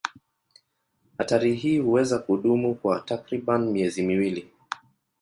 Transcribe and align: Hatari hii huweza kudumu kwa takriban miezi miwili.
Hatari 1.17 1.53
hii 1.55 1.79
huweza 1.79 2.19
kudumu 2.19 2.75
kwa 2.75 2.99
takriban 3.01 3.65
miezi 3.71 4.01
miwili. 4.03 4.49